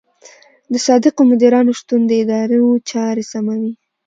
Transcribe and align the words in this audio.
د 0.71 0.73
صادقو 0.85 1.21
مدیرانو 1.31 1.71
شتون 1.79 2.01
د 2.07 2.11
ادارو 2.21 2.67
چارې 2.91 3.23
سموي. 3.31 3.71